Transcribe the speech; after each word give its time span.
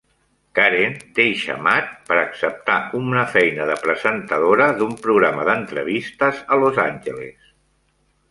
Karen 0.59 0.93
deixa 1.17 1.57
Matt 1.65 1.89
per 2.07 2.15
acceptar 2.21 2.77
una 2.99 3.25
feina 3.35 3.67
de 3.71 3.77
presentadora 3.83 4.69
d'un 4.79 4.97
programa 5.03 5.45
d'entrevistes 5.51 6.43
a 6.57 6.61
Los 6.65 6.81
Angeles. 6.87 7.53